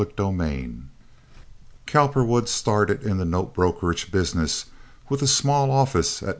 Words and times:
Chapter 0.01 0.29
IX 0.33 0.85
Cowperwood 1.85 2.47
started 2.49 3.03
in 3.03 3.17
the 3.17 3.23
note 3.23 3.53
brokerage 3.53 4.11
business 4.11 4.65
with 5.09 5.21
a 5.21 5.27
small 5.27 5.69
office 5.69 6.23
at 6.23 6.29
No. 6.29 6.29